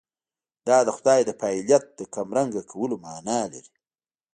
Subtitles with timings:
[0.67, 3.73] دا د خدای د فاعلیت د کمرنګه کولو معنا لري.